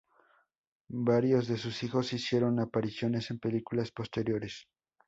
Varios 1.05 1.47
de 1.47 1.57
sus 1.59 1.83
hijos 1.83 2.11
hicieron 2.11 2.59
apariciones 2.59 3.29
en 3.29 3.37
películas 3.37 3.91
posteriores. 3.91 4.65